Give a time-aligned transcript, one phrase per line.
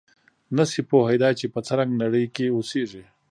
[0.55, 3.03] نه شي پوهېدای چې په څه رنګه نړۍ کې اوسېږي.